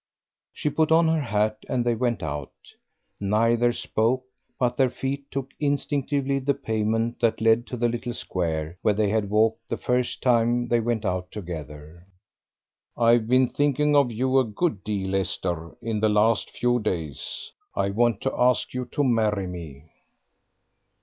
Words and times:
She 0.51 0.71
put 0.71 0.91
on 0.91 1.07
her 1.09 1.21
hat, 1.21 1.59
and 1.69 1.85
they 1.85 1.93
went 1.93 2.23
out. 2.23 2.53
Neither 3.19 3.71
spoke, 3.71 4.23
but 4.57 4.75
their 4.75 4.89
feet 4.89 5.29
took 5.29 5.51
instinctively 5.59 6.39
the 6.39 6.55
pavement 6.55 7.19
that 7.19 7.39
led 7.39 7.67
to 7.67 7.77
the 7.77 7.87
little 7.87 8.15
square 8.15 8.79
where 8.81 8.95
they 8.95 9.09
had 9.09 9.29
walked 9.29 9.69
the 9.69 9.77
first 9.77 10.23
time 10.23 10.67
they 10.69 10.79
went 10.79 11.05
out 11.05 11.31
together. 11.31 12.03
"I've 12.97 13.27
been 13.27 13.47
thinking 13.47 13.95
of 13.95 14.11
you 14.11 14.39
a 14.39 14.43
good 14.43 14.83
deal, 14.83 15.13
Esther, 15.13 15.77
in 15.83 15.99
the 15.99 16.09
last 16.09 16.49
few 16.49 16.79
days. 16.79 17.51
I 17.75 17.91
want 17.91 18.21
to 18.21 18.33
ask 18.35 18.73
you 18.73 18.85
to 18.85 19.03
marry 19.03 19.45
me." 19.45 19.91